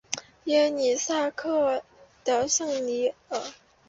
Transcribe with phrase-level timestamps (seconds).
[0.45, 1.83] 耶尔萨克
[2.25, 3.13] 的圣热尼。